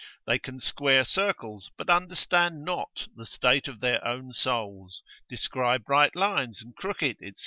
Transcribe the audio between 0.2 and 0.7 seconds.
They can